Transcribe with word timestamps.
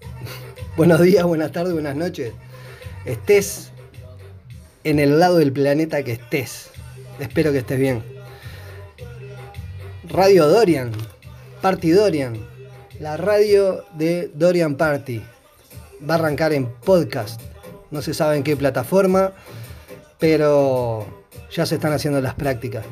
Buenos 0.76 1.00
días, 1.00 1.24
buenas 1.24 1.52
tardes, 1.52 1.72
buenas 1.72 1.96
noches. 1.96 2.32
Estés 3.04 3.70
en 4.84 4.98
el 4.98 5.18
lado 5.18 5.38
del 5.38 5.52
planeta 5.52 6.02
que 6.02 6.12
estés. 6.12 6.70
Espero 7.18 7.52
que 7.52 7.58
estés 7.58 7.78
bien. 7.78 8.02
Radio 10.08 10.48
Dorian, 10.48 10.92
Party 11.60 11.90
Dorian, 11.90 12.38
la 13.00 13.16
radio 13.16 13.84
de 13.94 14.30
Dorian 14.34 14.76
Party. 14.76 15.22
Va 16.08 16.14
a 16.14 16.18
arrancar 16.18 16.52
en 16.52 16.66
podcast. 16.66 17.40
No 17.90 18.02
se 18.02 18.14
sabe 18.14 18.36
en 18.36 18.42
qué 18.42 18.56
plataforma, 18.56 19.32
pero 20.18 21.06
ya 21.50 21.66
se 21.66 21.76
están 21.76 21.92
haciendo 21.92 22.20
las 22.20 22.34
prácticas. 22.34 22.84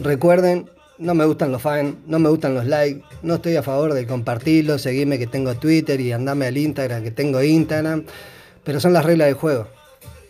Recuerden, 0.00 0.70
no 0.98 1.14
me 1.14 1.24
gustan 1.24 1.50
los 1.50 1.60
fans, 1.60 1.96
no 2.06 2.18
me 2.18 2.28
gustan 2.28 2.54
los 2.54 2.66
likes, 2.66 3.02
no 3.22 3.34
estoy 3.34 3.56
a 3.56 3.62
favor 3.62 3.94
de 3.94 4.06
compartirlo, 4.06 4.78
seguirme 4.78 5.18
que 5.18 5.26
tengo 5.26 5.54
Twitter 5.54 6.00
y 6.00 6.12
andame 6.12 6.46
al 6.46 6.56
Instagram 6.56 7.02
que 7.02 7.10
tengo 7.10 7.42
Instagram, 7.42 8.04
pero 8.62 8.80
son 8.80 8.92
las 8.92 9.04
reglas 9.04 9.26
del 9.26 9.34
juego. 9.34 9.66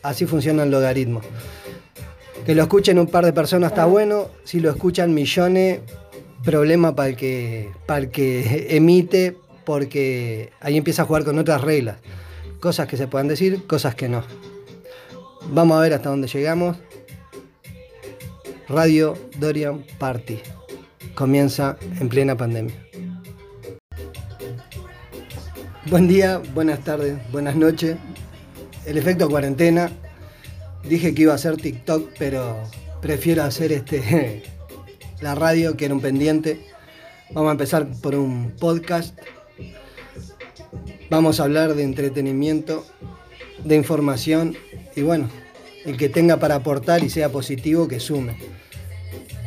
Así 0.02 0.26
funciona 0.26 0.64
el 0.64 0.70
logaritmo. 0.70 1.20
Que 2.44 2.54
lo 2.54 2.62
escuchen 2.62 2.98
un 2.98 3.06
par 3.06 3.24
de 3.24 3.32
personas 3.32 3.72
está 3.72 3.86
bueno, 3.86 4.28
si 4.44 4.60
lo 4.60 4.70
escuchan 4.70 5.14
millones, 5.14 5.80
problema 6.44 6.94
para 6.94 7.08
el 7.10 7.16
que, 7.16 7.70
para 7.86 8.00
el 8.00 8.10
que 8.10 8.66
emite, 8.76 9.36
porque 9.64 10.50
ahí 10.60 10.76
empieza 10.76 11.02
a 11.02 11.04
jugar 11.06 11.24
con 11.24 11.38
otras 11.38 11.60
reglas. 11.62 11.96
Cosas 12.60 12.86
que 12.86 12.96
se 12.96 13.08
puedan 13.08 13.28
decir, 13.28 13.66
cosas 13.66 13.94
que 13.94 14.08
no. 14.08 14.22
Vamos 15.50 15.76
a 15.76 15.80
ver 15.80 15.92
hasta 15.94 16.08
dónde 16.08 16.28
llegamos. 16.28 16.76
Radio 18.68 19.14
Dorian 19.38 19.84
Party. 19.98 20.38
Comienza 21.14 21.76
en 22.00 22.08
plena 22.08 22.36
pandemia. 22.36 22.74
Buen 25.90 26.08
día, 26.08 26.40
buenas 26.54 26.82
tardes, 26.82 27.18
buenas 27.30 27.56
noches. 27.56 27.96
El 28.86 28.96
efecto 28.96 29.28
cuarentena. 29.28 29.90
Dije 30.88 31.14
que 31.14 31.22
iba 31.22 31.32
a 31.32 31.36
hacer 31.36 31.56
TikTok, 31.56 32.12
pero 32.18 32.56
prefiero 33.02 33.42
hacer 33.42 33.70
este 33.72 34.42
la 35.20 35.34
radio 35.34 35.76
que 35.76 35.84
era 35.84 35.94
un 35.94 36.00
pendiente. 36.00 36.66
Vamos 37.32 37.50
a 37.50 37.52
empezar 37.52 37.86
por 38.00 38.14
un 38.14 38.52
podcast. 38.58 39.18
Vamos 41.10 41.38
a 41.38 41.44
hablar 41.44 41.74
de 41.74 41.82
entretenimiento, 41.82 42.86
de 43.62 43.76
información 43.76 44.56
y 44.96 45.02
bueno, 45.02 45.28
el 45.84 45.96
que 45.96 46.08
tenga 46.08 46.38
para 46.38 46.56
aportar 46.56 47.02
y 47.04 47.10
sea 47.10 47.30
positivo, 47.30 47.88
que 47.88 48.00
sume. 48.00 48.36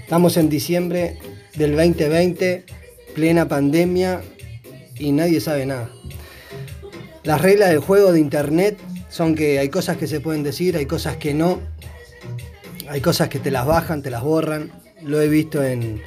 Estamos 0.02 0.38
en 0.38 0.50
diciembre 0.50 1.18
del 1.56 1.76
2020, 1.76 2.64
plena 3.16 3.48
pandemia 3.48 4.22
y 4.98 5.12
nadie 5.12 5.42
sabe 5.42 5.66
nada. 5.66 5.90
Las 7.24 7.42
reglas 7.42 7.70
del 7.70 7.80
juego 7.80 8.14
de 8.14 8.20
Internet 8.20 8.78
son 9.10 9.36
que 9.36 9.60
hay 9.60 9.70
cosas 9.70 9.98
que 9.98 10.08
se 10.08 10.20
pueden 10.20 10.44
decir, 10.44 10.78
hay 10.78 10.86
cosas 10.86 11.18
que 11.18 11.34
no, 11.34 11.60
hay 12.88 13.02
cosas 13.02 13.30
que 13.30 13.40
te 13.40 13.52
las 13.52 13.66
bajan, 13.66 14.02
te 14.02 14.10
las 14.10 14.24
borran. 14.24 14.72
Lo 15.04 15.22
he 15.22 15.28
visto 15.28 15.64
en, 15.64 16.02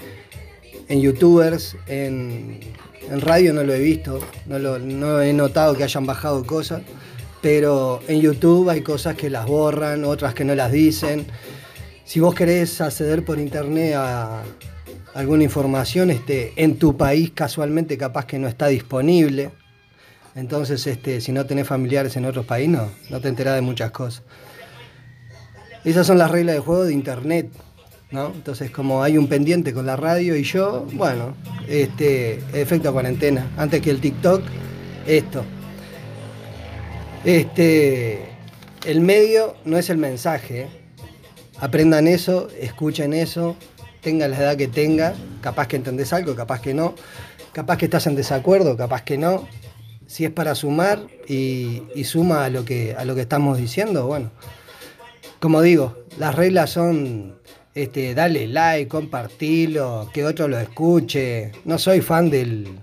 en 0.88 1.00
youtubers, 1.00 1.76
en, 1.86 2.60
en 3.10 3.20
radio 3.20 3.52
no 3.52 3.64
lo 3.64 3.74
he 3.74 3.80
visto, 3.80 4.20
no, 4.46 4.58
lo, 4.58 4.78
no 4.78 5.20
he 5.20 5.32
notado 5.32 5.76
que 5.76 5.84
hayan 5.84 6.06
bajado 6.06 6.44
cosas 6.46 6.82
pero 7.40 8.00
en 8.08 8.20
YouTube 8.20 8.68
hay 8.68 8.82
cosas 8.82 9.14
que 9.16 9.30
las 9.30 9.46
borran, 9.46 10.04
otras 10.04 10.34
que 10.34 10.44
no 10.44 10.54
las 10.54 10.72
dicen. 10.72 11.26
Si 12.04 12.20
vos 12.20 12.34
querés 12.34 12.80
acceder 12.80 13.24
por 13.24 13.38
internet 13.38 13.94
a 13.96 14.42
alguna 15.14 15.44
información, 15.44 16.10
este, 16.10 16.52
en 16.56 16.76
tu 16.76 16.96
país 16.96 17.30
casualmente 17.32 17.96
capaz 17.96 18.26
que 18.26 18.38
no 18.38 18.48
está 18.48 18.66
disponible. 18.66 19.50
Entonces, 20.34 20.86
este, 20.86 21.20
si 21.20 21.32
no 21.32 21.46
tenés 21.46 21.66
familiares 21.66 22.16
en 22.16 22.24
otros 22.24 22.46
países, 22.46 22.70
no, 22.70 22.88
no 23.10 23.20
te 23.20 23.28
enterás 23.28 23.54
de 23.54 23.60
muchas 23.60 23.90
cosas. 23.90 24.22
Esas 25.84 26.06
son 26.06 26.18
las 26.18 26.30
reglas 26.30 26.56
de 26.56 26.60
juego 26.60 26.84
de 26.84 26.92
internet. 26.92 27.50
¿no? 28.10 28.32
Entonces, 28.34 28.70
como 28.70 29.02
hay 29.02 29.16
un 29.16 29.28
pendiente 29.28 29.72
con 29.72 29.86
la 29.86 29.96
radio 29.96 30.36
y 30.36 30.42
yo, 30.42 30.86
bueno, 30.92 31.34
este, 31.68 32.40
efecto 32.52 32.92
cuarentena. 32.92 33.50
Antes 33.56 33.80
que 33.80 33.90
el 33.90 34.00
TikTok, 34.00 34.42
esto. 35.06 35.44
Este, 37.24 38.24
el 38.86 39.00
medio 39.00 39.56
no 39.64 39.76
es 39.76 39.90
el 39.90 39.98
mensaje. 39.98 40.68
Aprendan 41.58 42.08
eso, 42.08 42.48
escuchen 42.58 43.12
eso, 43.12 43.56
tengan 44.00 44.30
la 44.30 44.38
edad 44.38 44.56
que 44.56 44.68
tenga, 44.68 45.14
capaz 45.42 45.68
que 45.68 45.76
entendés 45.76 46.12
algo, 46.14 46.34
capaz 46.34 46.62
que 46.62 46.72
no, 46.72 46.94
capaz 47.52 47.76
que 47.76 47.84
estás 47.84 48.06
en 48.06 48.16
desacuerdo, 48.16 48.76
capaz 48.76 49.02
que 49.02 49.18
no. 49.18 49.46
Si 50.06 50.24
es 50.24 50.30
para 50.30 50.54
sumar 50.54 51.06
y, 51.28 51.82
suma 52.04 52.46
a 52.46 52.50
lo, 52.50 52.64
que, 52.64 52.96
a 52.96 53.04
lo 53.04 53.14
que 53.14 53.20
estamos 53.20 53.58
diciendo, 53.58 54.06
bueno. 54.06 54.30
Como 55.38 55.62
digo, 55.62 55.96
las 56.18 56.34
reglas 56.34 56.70
son 56.70 57.38
este, 57.74 58.14
dale 58.14 58.48
like, 58.48 58.88
compartilo, 58.88 60.10
que 60.12 60.24
otro 60.24 60.48
lo 60.48 60.58
escuche. 60.58 61.52
No 61.64 61.78
soy 61.78 62.00
fan 62.00 62.28
del, 62.30 62.78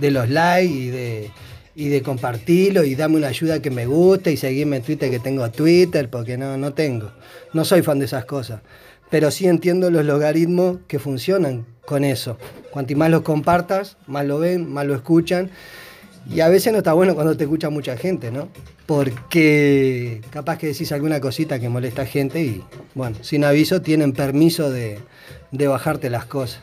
de 0.00 0.10
los 0.10 0.28
likes 0.28 0.72
y 0.72 0.86
de, 0.88 1.30
y 1.76 1.90
de 1.90 2.02
compartirlo 2.02 2.84
y 2.84 2.94
dame 2.94 3.16
una 3.16 3.28
ayuda 3.28 3.60
que 3.60 3.70
me 3.70 3.84
guste 3.84 4.32
y 4.32 4.38
seguirme 4.38 4.78
en 4.78 4.82
Twitter 4.82 5.10
que 5.10 5.18
tengo 5.18 5.48
Twitter, 5.50 6.08
porque 6.08 6.38
no, 6.38 6.56
no 6.56 6.72
tengo. 6.72 7.12
No 7.52 7.66
soy 7.66 7.82
fan 7.82 7.98
de 7.98 8.06
esas 8.06 8.24
cosas. 8.24 8.62
Pero 9.10 9.30
sí 9.30 9.46
entiendo 9.46 9.90
los 9.90 10.04
logaritmos 10.06 10.78
que 10.88 10.98
funcionan 10.98 11.66
con 11.84 12.02
eso. 12.02 12.38
Cuanto 12.70 12.96
más 12.96 13.10
los 13.10 13.20
compartas, 13.20 13.98
más 14.06 14.24
lo 14.24 14.38
ven, 14.38 14.72
más 14.72 14.86
lo 14.86 14.94
escuchan. 14.94 15.50
Y 16.28 16.40
a 16.40 16.48
veces 16.48 16.72
no 16.72 16.78
está 16.78 16.94
bueno 16.94 17.14
cuando 17.14 17.36
te 17.36 17.44
escucha 17.44 17.68
mucha 17.68 17.96
gente, 17.98 18.32
¿no? 18.32 18.48
Porque 18.86 20.22
capaz 20.30 20.56
que 20.56 20.68
decís 20.68 20.90
alguna 20.92 21.20
cosita 21.20 21.60
que 21.60 21.68
molesta 21.68 22.02
a 22.02 22.06
gente 22.06 22.40
y, 22.40 22.64
bueno, 22.94 23.18
sin 23.20 23.44
aviso 23.44 23.82
tienen 23.82 24.12
permiso 24.12 24.70
de, 24.70 24.98
de 25.52 25.68
bajarte 25.68 26.08
las 26.08 26.24
cosas. 26.24 26.62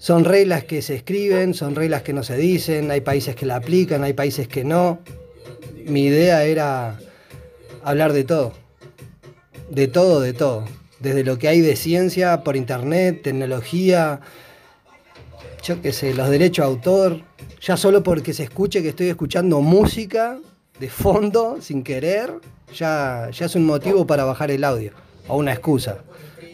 Son 0.00 0.24
reglas 0.24 0.64
que 0.64 0.80
se 0.80 0.94
escriben, 0.94 1.52
son 1.52 1.74
reglas 1.74 2.00
que 2.00 2.14
no 2.14 2.22
se 2.22 2.34
dicen, 2.38 2.90
hay 2.90 3.02
países 3.02 3.36
que 3.36 3.44
la 3.44 3.56
aplican, 3.56 4.02
hay 4.02 4.14
países 4.14 4.48
que 4.48 4.64
no. 4.64 5.00
Mi 5.84 6.04
idea 6.04 6.42
era 6.44 6.98
hablar 7.84 8.14
de 8.14 8.24
todo, 8.24 8.54
de 9.68 9.88
todo, 9.88 10.22
de 10.22 10.32
todo. 10.32 10.64
Desde 11.00 11.22
lo 11.22 11.38
que 11.38 11.48
hay 11.48 11.60
de 11.60 11.76
ciencia, 11.76 12.42
por 12.44 12.56
internet, 12.56 13.20
tecnología, 13.22 14.20
yo 15.62 15.82
qué 15.82 15.92
sé, 15.92 16.14
los 16.14 16.30
derechos 16.30 16.64
de 16.64 16.72
autor, 16.72 17.20
ya 17.60 17.76
solo 17.76 18.02
porque 18.02 18.32
se 18.32 18.44
escuche 18.44 18.80
que 18.80 18.88
estoy 18.88 19.08
escuchando 19.08 19.60
música 19.60 20.38
de 20.78 20.88
fondo, 20.88 21.58
sin 21.60 21.82
querer, 21.82 22.32
ya, 22.74 23.28
ya 23.32 23.44
es 23.44 23.54
un 23.54 23.66
motivo 23.66 24.06
para 24.06 24.24
bajar 24.24 24.50
el 24.50 24.64
audio, 24.64 24.92
o 25.28 25.36
una 25.36 25.52
excusa. 25.52 25.98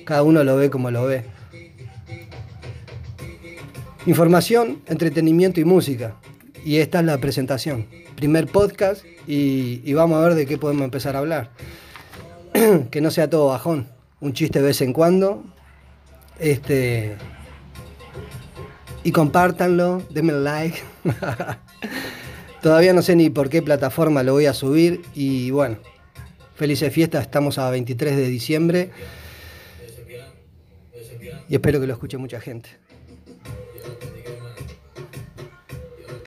Cada 0.05 0.25
uno 0.25 0.43
lo 0.43 0.57
ve 0.57 0.69
como 0.69 0.91
lo 0.91 1.05
ve. 1.05 1.36
Información, 4.07 4.83
entretenimiento 4.87 5.59
y 5.59 5.65
música. 5.65 6.15
Y 6.65 6.77
esta 6.77 7.01
es 7.01 7.07
la 7.07 7.19
presentación. 7.19 7.87
Primer 8.15 8.47
podcast 8.47 9.05
y, 9.27 9.93
vamos 9.95 10.19
a 10.19 10.29
ver 10.29 10.35
de 10.37 10.47
qué 10.47 10.59
podemos 10.59 10.85
empezar 10.85 11.17
a 11.17 11.19
hablar. 11.19 11.51
que 12.93 13.01
no 13.01 13.11
sea 13.11 13.29
todo 13.29 13.49
bajón. 13.49 13.89
Un 14.21 14.33
chiste 14.33 14.61
de 14.61 14.67
vez 14.67 14.81
en 14.81 14.93
cuando. 14.93 15.43
Este. 16.39 17.17
Y 19.03 19.11
compártanlo, 19.11 20.01
denme 20.11 20.35
like. 20.35 20.79
Todavía 22.63 22.93
no 22.93 23.03
sé 23.03 23.17
ni 23.17 23.29
por 23.29 23.49
qué 23.49 23.61
plataforma 23.61 24.23
lo 24.23 24.35
voy 24.35 24.47
a 24.47 24.55
subir. 24.55 25.03
Y 25.15 25.51
bueno, 25.51 25.79
felices 26.55 26.93
fiestas, 26.93 27.23
estamos 27.23 27.59
a 27.59 27.71
23 27.71 28.17
de 28.17 28.29
diciembre. 28.29 28.91
Y 31.49 31.55
espero 31.57 31.81
que 31.81 31.89
lo 31.89 31.93
escuche 31.93 32.19
mucha 32.19 32.41
gente. 32.41 32.86